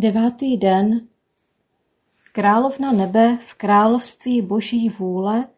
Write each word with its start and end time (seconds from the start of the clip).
Devátý 0.00 0.56
den 0.56 1.08
Královna 2.32 2.92
nebe 2.92 3.38
v 3.46 3.54
království 3.54 4.42
boží 4.42 4.88
vůle 4.88 5.48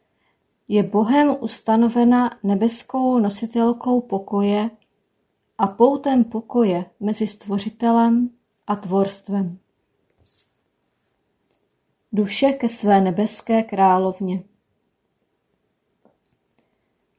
je 0.69 0.83
Bohem 0.83 1.37
ustanovena 1.41 2.39
nebeskou 2.43 3.19
nositelkou 3.19 4.01
pokoje 4.01 4.71
a 5.59 5.67
poutem 5.67 6.25
pokoje 6.25 6.85
mezi 7.01 7.27
stvořitelem 7.27 8.31
a 8.67 8.77
tvorstvem. 8.77 9.59
Duše 12.13 12.53
ke 12.53 12.69
své 12.69 13.01
nebeské 13.01 13.63
královně. 13.63 14.43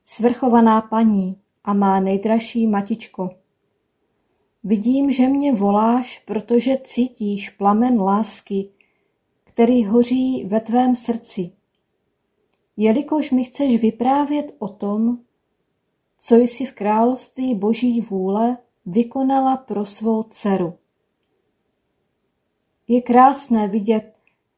Svrchovaná 0.04 0.82
paní 0.82 1.42
a 1.64 1.74
má 1.74 2.00
nejdražší 2.00 2.68
matičko, 2.68 3.43
vidím, 4.64 5.12
že 5.12 5.28
mě 5.28 5.54
voláš, 5.54 6.20
protože 6.20 6.78
cítíš 6.84 7.50
plamen 7.50 8.02
lásky, 8.02 8.70
který 9.44 9.86
hoří 9.86 10.46
ve 10.46 10.60
tvém 10.60 10.96
srdci. 10.96 11.52
Jelikož 12.78 13.32
mi 13.32 13.44
chceš 13.44 13.82
vyprávět 13.82 14.56
o 14.60 14.68
tom, 14.68 15.18
co 16.18 16.36
jsi 16.36 16.66
v 16.66 16.72
království 16.72 17.56
boží 17.56 18.02
vůle 18.02 18.58
vykonala 18.86 19.58
pro 19.58 19.86
svou 19.86 20.24
dceru. 20.24 20.74
Je 22.88 23.02
krásné 23.02 23.68
vidět, 23.68 24.14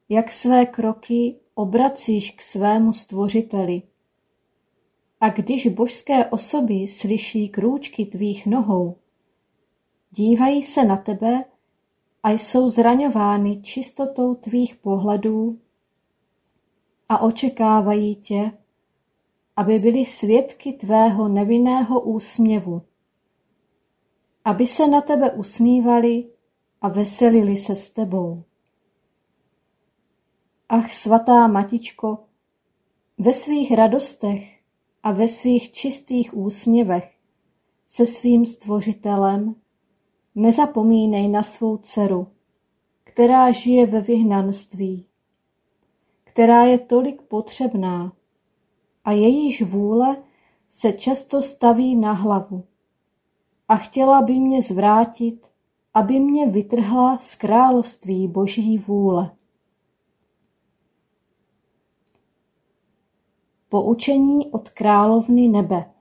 jak 0.09 0.31
své 0.31 0.66
kroky 0.66 1.35
obracíš 1.55 2.31
k 2.31 2.41
svému 2.41 2.93
stvořiteli. 2.93 3.81
A 5.22 5.29
když 5.29 5.67
božské 5.67 6.25
osoby 6.25 6.87
slyší 6.87 7.49
krůčky 7.49 8.05
tvých 8.05 8.45
nohou, 8.45 8.95
dívají 10.16 10.64
se 10.64 10.86
na 10.86 10.98
tebe 10.98 11.46
a 12.24 12.30
jsou 12.30 12.70
zraňovány 12.70 13.62
čistotou 13.62 14.36
tvých 14.36 14.76
pohledů 14.76 15.59
a 17.09 17.20
očekávají 17.20 18.16
tě, 18.16 18.52
aby 19.56 19.80
byli 19.80 20.06
svědky 20.06 20.73
tvého 20.73 21.28
nevinného 21.28 22.02
úsměvu, 22.02 22.82
aby 24.46 24.67
se 24.67 24.88
na 24.88 25.02
tebe 25.02 25.32
usmívali 25.32 26.29
a 26.82 26.88
veselili 26.88 27.58
se 27.58 27.76
s 27.76 27.90
tebou. 27.90 28.44
Ach, 30.70 30.94
svatá 30.94 31.47
matičko, 31.47 32.23
ve 33.18 33.34
svých 33.34 33.72
radostech 33.72 34.59
a 35.03 35.11
ve 35.11 35.28
svých 35.28 35.72
čistých 35.72 36.38
úsměvech 36.38 37.18
se 37.85 38.06
svým 38.06 38.46
stvořitelem 38.46 39.56
nezapomínej 40.35 41.28
na 41.28 41.43
svou 41.43 41.78
dceru, 41.78 42.28
která 43.03 43.52
žije 43.52 43.85
ve 43.85 44.02
vyhnanství, 44.02 45.05
která 46.23 46.64
je 46.64 46.79
tolik 46.79 47.22
potřebná 47.22 48.14
a 49.05 49.11
jejíž 49.11 49.61
vůle 49.61 50.23
se 50.70 50.93
často 50.93 51.41
staví 51.41 51.96
na 51.96 52.11
hlavu 52.11 52.64
a 53.67 53.76
chtěla 53.76 54.22
by 54.22 54.34
mě 54.34 54.61
zvrátit, 54.61 55.47
aby 55.93 56.20
mě 56.20 56.47
vytrhla 56.47 57.17
z 57.17 57.35
království 57.35 58.28
boží 58.28 58.78
vůle. 58.78 59.32
Poučení 63.70 64.52
od 64.52 64.70
královny 64.70 65.47
nebe 65.47 65.95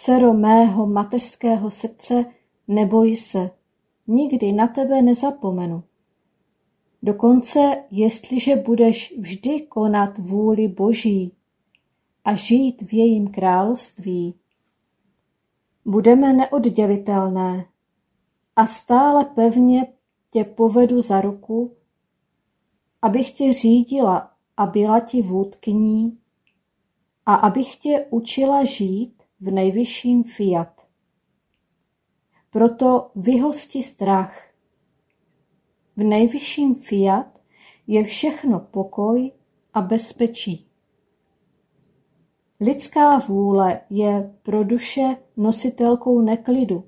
Dcero 0.00 0.34
mého 0.34 0.86
mateřského 0.86 1.70
srdce, 1.70 2.24
neboj 2.68 3.16
se, 3.16 3.50
nikdy 4.06 4.52
na 4.52 4.66
tebe 4.66 5.02
nezapomenu. 5.02 5.82
Dokonce, 7.02 7.84
jestliže 7.90 8.56
budeš 8.56 9.14
vždy 9.18 9.60
konat 9.60 10.18
vůli 10.18 10.68
Boží 10.68 11.32
a 12.24 12.34
žít 12.34 12.82
v 12.82 12.92
jejím 12.92 13.28
království, 13.28 14.34
budeme 15.84 16.32
neoddělitelné 16.32 17.64
a 18.56 18.66
stále 18.66 19.24
pevně 19.24 19.86
tě 20.30 20.44
povedu 20.44 21.00
za 21.00 21.20
ruku, 21.20 21.76
abych 23.02 23.30
tě 23.30 23.52
řídila 23.52 24.32
a 24.56 24.66
byla 24.66 25.00
ti 25.00 25.22
vůdkyní 25.22 26.18
a 27.26 27.34
abych 27.34 27.76
tě 27.76 28.06
učila 28.10 28.64
žít 28.64 29.17
v 29.40 29.50
nejvyšším 29.50 30.24
fiat. 30.24 30.86
Proto 32.50 33.10
vyhosti 33.14 33.82
strach. 33.82 34.48
V 35.96 36.02
nejvyšším 36.02 36.74
fiat 36.74 37.40
je 37.86 38.04
všechno 38.04 38.60
pokoj 38.60 39.32
a 39.74 39.80
bezpečí. 39.80 40.68
Lidská 42.60 43.18
vůle 43.18 43.80
je 43.90 44.34
pro 44.42 44.64
duše 44.64 45.16
nositelkou 45.36 46.20
neklidu 46.20 46.84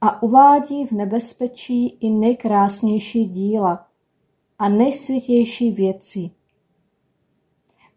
a 0.00 0.22
uvádí 0.22 0.86
v 0.86 0.92
nebezpečí 0.92 1.88
i 1.88 2.10
nejkrásnější 2.10 3.24
díla 3.24 3.88
a 4.58 4.68
nejsvětější 4.68 5.70
věci. 5.70 6.30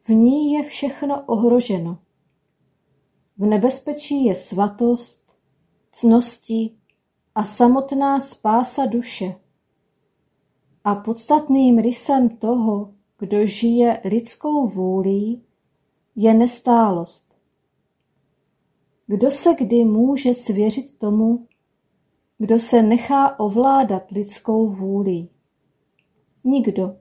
V 0.03 0.09
ní 0.09 0.53
je 0.53 0.63
všechno 0.63 1.25
ohroženo. 1.25 2.02
V 3.37 3.45
nebezpečí 3.45 4.25
je 4.25 4.35
svatost, 4.35 5.35
cnosti 5.91 6.77
a 7.35 7.45
samotná 7.45 8.19
spása 8.19 8.85
duše. 8.85 9.35
A 10.83 10.95
podstatným 10.95 11.77
rysem 11.77 12.29
toho, 12.29 12.93
kdo 13.19 13.47
žije 13.47 14.01
lidskou 14.05 14.67
vůlí, 14.67 15.43
je 16.15 16.33
nestálost. 16.33 17.33
Kdo 19.07 19.31
se 19.31 19.53
kdy 19.53 19.85
může 19.85 20.33
svěřit 20.33 20.97
tomu, 20.97 21.47
kdo 22.37 22.59
se 22.59 22.81
nechá 22.81 23.39
ovládat 23.39 24.11
lidskou 24.11 24.67
vůlí? 24.67 25.29
Nikdo. 26.43 26.95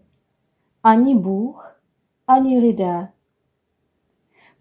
Ani 0.83 1.15
Bůh, 1.15 1.81
ani 2.27 2.59
lidé. 2.59 3.09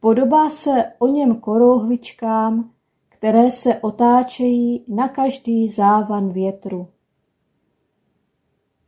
Podobá 0.01 0.49
se 0.49 0.93
o 0.99 1.07
něm 1.07 1.35
korouhvičkám, 1.35 2.71
které 3.09 3.51
se 3.51 3.79
otáčejí 3.79 4.85
na 4.87 5.09
každý 5.09 5.67
závan 5.67 6.29
větru. 6.29 6.87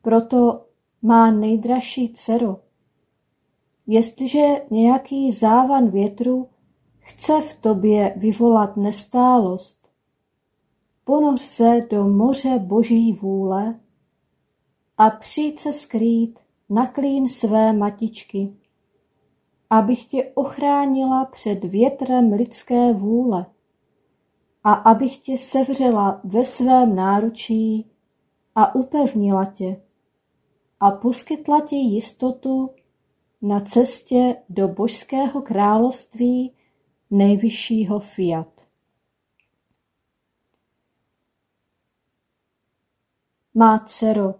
Proto 0.01 0.65
má 1.01 1.31
nejdražší 1.31 2.13
dcero. 2.13 2.59
Jestliže 3.87 4.47
nějaký 4.71 5.31
závan 5.31 5.89
větru 5.89 6.49
chce 6.99 7.41
v 7.41 7.53
tobě 7.53 8.13
vyvolat 8.17 8.77
nestálost, 8.77 9.89
ponoř 11.03 11.41
se 11.41 11.87
do 11.89 12.03
moře 12.03 12.59
boží 12.59 13.13
vůle 13.13 13.79
a 14.97 15.09
přijď 15.09 15.59
se 15.59 15.73
skrýt 15.73 16.39
na 16.69 16.87
klín 16.87 17.29
své 17.29 17.73
matičky, 17.73 18.53
abych 19.69 20.05
tě 20.05 20.31
ochránila 20.33 21.25
před 21.25 21.63
větrem 21.63 22.33
lidské 22.33 22.93
vůle 22.93 23.45
a 24.63 24.73
abych 24.73 25.17
tě 25.17 25.37
sevřela 25.37 26.21
ve 26.23 26.45
svém 26.45 26.95
náručí 26.95 27.91
a 28.55 28.75
upevnila 28.75 29.45
tě 29.45 29.81
a 30.79 30.91
poskytla 30.91 31.61
ti 31.61 31.75
jistotu 31.75 32.69
na 33.41 33.59
cestě 33.59 34.35
do 34.49 34.67
božského 34.67 35.41
království 35.41 36.55
nejvyššího 37.11 37.99
fiat. 37.99 38.61
Má 43.53 43.79
dcero, 43.79 44.35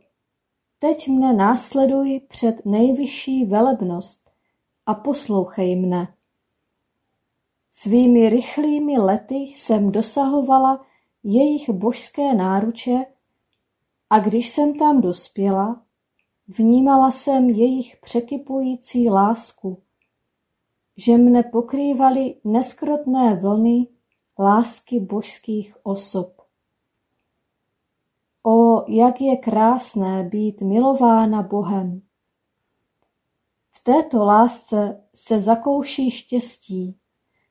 teď 0.80 1.08
mne 1.08 1.34
následuj 1.34 2.20
před 2.20 2.66
nejvyšší 2.66 3.46
velebnost 3.46 4.23
a 4.86 4.94
poslouchej 4.94 5.76
mne. 5.76 6.14
Svými 7.72 8.30
rychlými 8.30 8.98
lety 8.98 9.36
jsem 9.36 9.92
dosahovala 9.92 10.86
jejich 11.24 11.70
božské 11.70 12.34
náruče 12.34 13.06
a 14.10 14.20
když 14.20 14.50
jsem 14.50 14.78
tam 14.78 15.02
dospěla, 15.02 15.82
vnímala 16.48 17.12
jsem 17.12 17.50
jejich 17.50 17.98
překypující 18.02 19.10
lásku, 19.10 19.82
že 20.98 21.18
mne 21.18 21.44
pokrývaly 21.44 22.36
neskrotné 22.44 23.36
vlny 23.36 23.88
lásky 24.40 25.00
božských 25.00 25.78
osob. 25.84 26.42
O, 28.44 28.84
jak 28.92 29.22
je 29.22 29.38
krásné 29.38 30.24
být 30.24 30.62
milována 30.62 31.42
Bohem! 31.42 32.02
Této 33.86 34.26
lásce 34.26 35.04
se 35.16 35.40
zakouší 35.40 36.12
štěstí, 36.12 37.00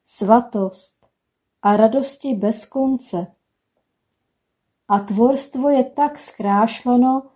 svatost 0.04 1.06
a 1.62 1.76
radosti 1.76 2.34
bez 2.34 2.66
konce. 2.66 3.26
A 4.88 4.98
tvorstvo 4.98 5.68
je 5.68 5.84
tak 5.84 6.18
zkrášleno, 6.18 7.30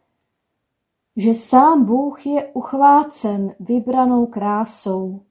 že 1.16 1.34
sám 1.34 1.84
Bůh 1.84 2.26
je 2.26 2.52
uchvácen 2.52 3.54
vybranou 3.60 4.26
krásou, 4.26 5.26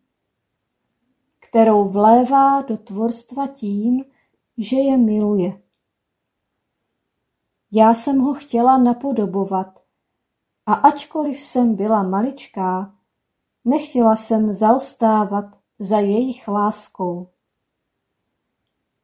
kterou 1.39 1.87
vlévá 1.87 2.61
do 2.61 2.77
tvorstva 2.77 3.47
tím, 3.47 4.05
že 4.57 4.75
je 4.75 4.97
miluje. 4.97 5.61
Já 7.71 7.93
jsem 7.93 8.19
ho 8.19 8.33
chtěla 8.33 8.77
napodobovat 8.77 9.79
a 10.65 10.73
ačkoliv 10.73 11.41
jsem 11.41 11.75
byla 11.75 12.03
maličká, 12.03 12.95
nechtěla 13.65 14.15
jsem 14.15 14.53
zaostávat 14.53 15.45
za 15.79 15.99
jejich 15.99 16.47
láskou. 16.47 17.29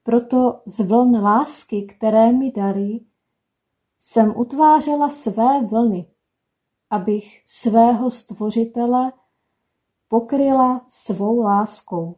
Proto 0.03 0.61
z 0.65 0.79
vln 0.79 1.23
lásky, 1.23 1.83
které 1.83 2.31
mi 2.31 2.51
dali, 2.51 2.99
jsem 3.99 4.33
utvářela 4.37 5.09
své 5.09 5.61
vlny, 5.61 6.07
abych 6.89 7.43
svého 7.45 8.11
stvořitele 8.11 9.13
pokryla 10.07 10.85
svou 10.87 11.39
láskou. 11.39 12.17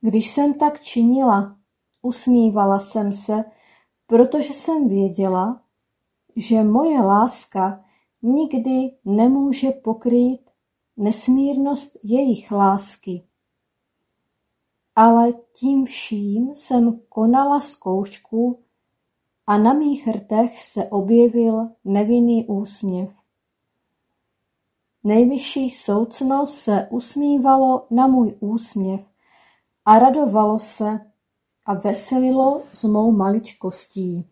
Když 0.00 0.30
jsem 0.30 0.54
tak 0.54 0.80
činila, 0.80 1.56
usmívala 2.02 2.78
jsem 2.78 3.12
se, 3.12 3.44
protože 4.06 4.54
jsem 4.54 4.88
věděla, 4.88 5.62
že 6.36 6.62
moje 6.62 7.02
láska 7.02 7.84
nikdy 8.24 8.96
nemůže 9.04 9.70
pokrýt 9.70 10.40
nesmírnost 10.96 11.96
jejich 12.02 12.52
lásky. 12.52 13.24
Ale 14.96 15.32
tím 15.32 15.84
vším 15.84 16.54
jsem 16.54 17.00
konala 17.08 17.60
zkoušku 17.60 18.60
a 19.46 19.58
na 19.58 19.72
mých 19.72 20.08
rtech 20.08 20.62
se 20.62 20.84
objevil 20.84 21.68
nevinný 21.84 22.46
úsměv. 22.46 23.10
Nejvyšší 25.04 25.70
soucno 25.70 26.46
se 26.46 26.88
usmívalo 26.90 27.86
na 27.90 28.06
můj 28.06 28.36
úsměv 28.40 29.00
a 29.84 29.98
radovalo 29.98 30.58
se 30.58 31.00
a 31.66 31.74
veselilo 31.74 32.62
s 32.72 32.84
mou 32.84 33.12
maličkostí. 33.12 34.30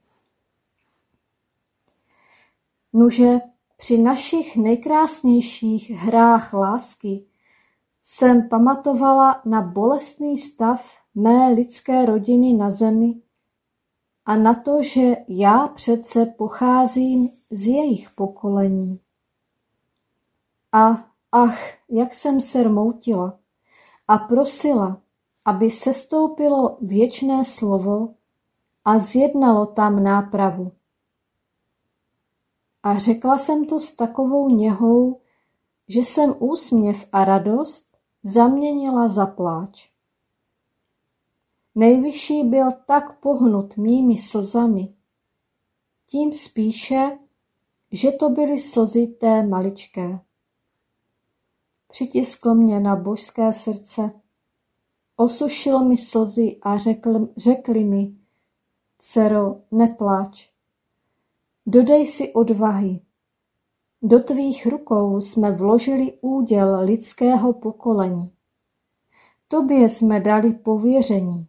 Nuže 2.93 3.41
při 3.83 3.99
našich 3.99 4.57
nejkrásnějších 4.57 5.91
hrách 5.91 6.53
lásky 6.53 7.27
jsem 8.03 8.49
pamatovala 8.49 9.43
na 9.45 9.63
bolestný 9.63 10.39
stav 10.39 10.91
mé 11.15 11.49
lidské 11.49 12.07
rodiny 12.07 12.53
na 12.53 12.71
zemi 12.71 13.15
a 14.27 14.37
na 14.37 14.55
to, 14.55 14.83
že 14.83 15.17
já 15.29 15.69
přece 15.69 16.27
pocházím 16.27 17.31
z 17.51 17.67
jejich 17.67 18.11
pokolení. 18.11 19.01
A 20.73 21.05
ach, 21.33 21.59
jak 21.89 22.15
jsem 22.15 22.41
se 22.41 22.63
rmoutila 22.63 23.39
a 24.09 24.19
prosila, 24.19 25.01
aby 25.45 25.71
sestoupilo 25.71 26.77
věčné 26.81 27.45
slovo 27.45 28.15
a 28.85 28.99
zjednalo 28.99 29.67
tam 29.67 30.03
nápravu. 30.03 30.73
A 32.83 32.99
řekla 32.99 33.39
jsem 33.39 33.65
to 33.65 33.81
s 33.81 33.93
takovou 33.93 34.49
něhou, 34.49 35.21
že 35.89 36.01
jsem 36.01 36.35
úsměv 36.39 37.07
a 37.13 37.25
radost 37.25 37.97
zaměnila 38.23 39.09
za 39.09 39.27
pláč. 39.27 39.91
Nejvyšší 41.75 42.43
byl 42.43 42.69
tak 42.87 43.21
pohnut 43.21 43.77
mými 43.77 44.17
slzami, 44.17 44.95
tím 46.07 46.33
spíše, 46.33 47.19
že 47.93 48.13
to 48.13 48.29
byly 48.29 48.59
slzy 48.59 49.07
té 49.07 49.47
maličké. 49.47 50.21
Přitiskl 51.89 52.55
mě 52.55 52.81
na 52.81 52.97
božské 52.97 53.53
srdce, 53.53 54.11
osušil 55.17 55.85
mi 55.85 55.97
slzy 55.97 56.59
a 56.63 56.79
řekl, 56.79 57.29
řekli 57.37 57.85
mi, 57.85 58.15
dcero, 58.99 59.61
nepláč, 59.71 60.52
dodej 61.67 62.07
si 62.07 62.33
odvahy. 62.33 63.01
Do 64.03 64.21
tvých 64.21 64.67
rukou 64.67 65.21
jsme 65.21 65.51
vložili 65.51 66.19
úděl 66.21 66.81
lidského 66.85 67.53
pokolení. 67.53 68.33
Tobě 69.49 69.89
jsme 69.89 70.21
dali 70.21 70.55
pověření. 70.55 71.47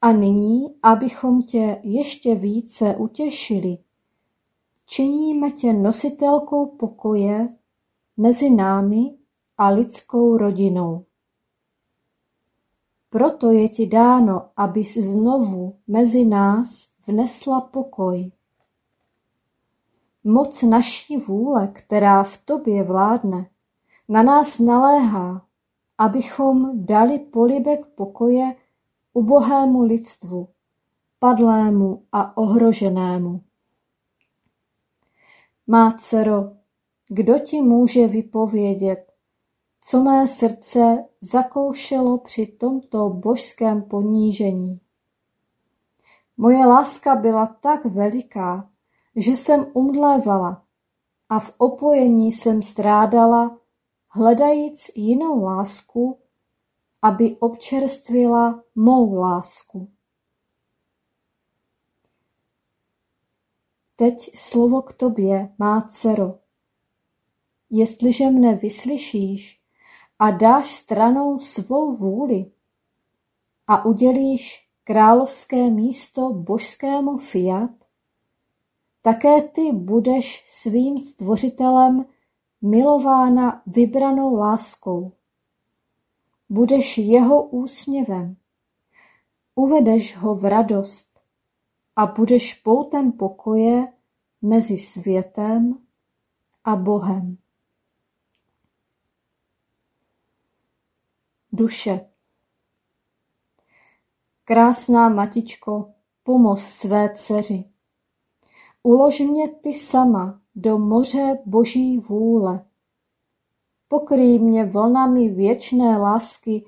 A 0.00 0.12
nyní, 0.12 0.74
abychom 0.82 1.42
tě 1.42 1.80
ještě 1.82 2.34
více 2.34 2.96
utěšili, 2.96 3.78
činíme 4.86 5.50
tě 5.50 5.72
nositelkou 5.72 6.66
pokoje 6.66 7.48
mezi 8.16 8.50
námi 8.50 9.14
a 9.58 9.68
lidskou 9.68 10.36
rodinou. 10.36 11.04
Proto 13.10 13.50
je 13.50 13.68
ti 13.68 13.86
dáno, 13.86 14.48
abys 14.56 14.94
znovu 14.94 15.78
mezi 15.86 16.24
nás 16.24 16.88
vnesla 17.06 17.60
pokoj. 17.60 18.32
Moc 20.24 20.62
naší 20.62 21.16
vůle, 21.16 21.68
která 21.68 22.22
v 22.22 22.36
tobě 22.36 22.82
vládne, 22.82 23.46
na 24.08 24.22
nás 24.22 24.58
naléhá, 24.58 25.46
abychom 25.98 26.84
dali 26.86 27.18
polibek 27.18 27.86
pokoje 27.86 28.54
ubohému 29.12 29.82
lidstvu, 29.82 30.48
padlému 31.18 32.02
a 32.12 32.36
ohroženému. 32.36 33.40
Má 35.66 35.92
dcero, 35.92 36.52
kdo 37.08 37.38
ti 37.38 37.60
může 37.60 38.06
vypovědět, 38.06 39.12
co 39.80 40.02
mé 40.02 40.28
srdce 40.28 41.04
zakoušelo 41.20 42.18
při 42.18 42.46
tomto 42.46 43.08
božském 43.08 43.82
ponížení? 43.82 44.80
Moje 46.36 46.66
láska 46.66 47.16
byla 47.16 47.46
tak 47.46 47.84
veliká, 47.84 48.68
že 49.16 49.30
jsem 49.30 49.66
umdlévala 49.74 50.64
a 51.28 51.38
v 51.38 51.54
opojení 51.58 52.32
jsem 52.32 52.62
strádala, 52.62 53.58
hledajíc 54.08 54.90
jinou 54.94 55.44
lásku, 55.44 56.18
aby 57.02 57.36
občerstvila 57.36 58.64
mou 58.74 59.14
lásku. 59.14 59.90
Teď 63.96 64.36
slovo 64.36 64.82
k 64.82 64.92
tobě, 64.92 65.54
má 65.58 65.80
dcero. 65.80 66.38
Jestliže 67.70 68.30
mne 68.30 68.54
vyslyšíš 68.54 69.60
a 70.18 70.30
dáš 70.30 70.74
stranou 70.74 71.38
svou 71.38 71.96
vůli 71.96 72.52
a 73.66 73.84
udělíš 73.84 74.68
královské 74.84 75.70
místo 75.70 76.32
božskému 76.32 77.18
fiat, 77.18 77.81
také 79.02 79.42
ty 79.42 79.72
budeš 79.72 80.44
svým 80.48 80.98
stvořitelem 80.98 82.06
milována 82.62 83.62
vybranou 83.66 84.34
láskou. 84.34 85.12
Budeš 86.48 86.98
jeho 86.98 87.42
úsměvem. 87.42 88.36
Uvedeš 89.54 90.16
ho 90.16 90.34
v 90.34 90.44
radost 90.44 91.20
a 91.96 92.06
budeš 92.06 92.54
poutem 92.54 93.12
pokoje 93.12 93.92
mezi 94.42 94.78
světem 94.78 95.78
a 96.64 96.76
Bohem. 96.76 97.38
Duše 101.52 102.08
Krásná 104.44 105.08
matičko, 105.08 105.94
pomoz 106.22 106.66
své 106.66 107.14
dceři. 107.14 107.71
Ulož 108.82 109.20
mě 109.20 109.48
ty 109.48 109.74
sama 109.74 110.40
do 110.54 110.78
moře 110.78 111.38
boží 111.46 111.98
vůle. 111.98 112.66
Pokryj 113.88 114.38
mě 114.38 114.64
vlnami 114.64 115.28
věčné 115.28 115.98
lásky, 115.98 116.64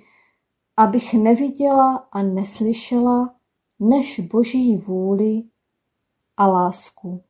abych 0.76 1.14
neviděla 1.14 2.08
a 2.12 2.22
neslyšela 2.22 3.36
než 3.78 4.20
boží 4.20 4.76
vůli 4.76 5.42
a 6.36 6.46
lásku. 6.46 7.24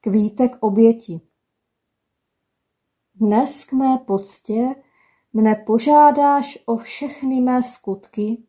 Kvítek 0.00 0.56
oběti 0.60 1.20
Dnes 3.14 3.64
k 3.64 3.72
mé 3.72 3.98
poctě 3.98 4.74
mne 5.32 5.54
požádáš 5.54 6.58
o 6.66 6.76
všechny 6.76 7.40
mé 7.40 7.62
skutky 7.62 8.45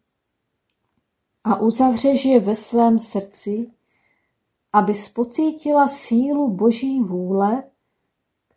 a 1.47 1.61
uzavřeš 1.61 2.25
je 2.25 2.39
ve 2.39 2.55
svém 2.55 2.99
srdci, 2.99 3.71
abys 4.73 5.09
pocítila 5.09 5.87
sílu 5.87 6.49
Boží 6.49 6.99
vůle, 6.99 7.63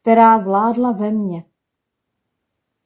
která 0.00 0.38
vládla 0.38 0.92
ve 0.92 1.10
mně. 1.10 1.44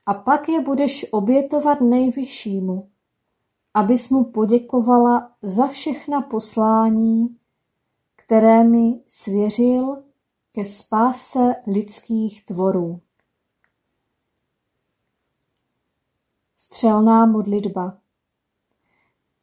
A 0.06 0.14
pak 0.14 0.49
je 0.49 0.61
budeš 0.61 1.06
obětovat 1.12 1.80
nejvyššímu, 1.80 2.90
abys 3.75 4.08
mu 4.08 4.25
poděkovala 4.25 5.32
za 5.42 5.66
všechna 5.66 6.20
poslání, 6.20 7.37
které 8.16 8.64
mi 8.64 9.00
svěřil 9.06 10.02
ke 10.52 10.64
spáse 10.64 11.54
lidských 11.66 12.44
tvorů. 12.44 13.00
Střelná 16.56 17.26
modlitba 17.26 18.03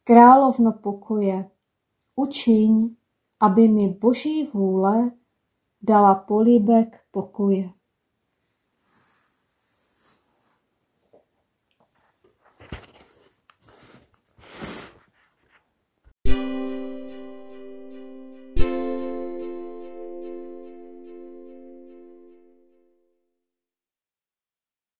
Královno 0.04 0.72
pokoje, 0.72 1.50
učiň, 2.16 2.96
aby 3.40 3.68
mi 3.68 3.88
Boží 3.88 4.44
vůle 4.44 5.10
dala 5.82 6.14
polibek 6.14 7.00
pokoje. 7.10 7.70